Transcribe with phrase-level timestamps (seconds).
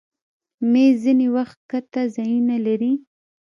[0.71, 2.93] مېز ځینې وخت ښکته ځایونه لري.